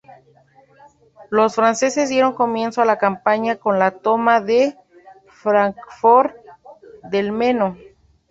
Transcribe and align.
Los 1.29 1.53
franceses 1.53 2.09
dieron 2.09 2.33
comienzo 2.33 2.81
a 2.81 2.85
la 2.85 2.97
campaña 2.97 3.57
con 3.57 3.77
la 3.77 3.91
toma 3.91 4.41
de 4.41 4.75
Fráncfort 5.27 6.35
del 7.03 7.31
Meno. 7.31 7.77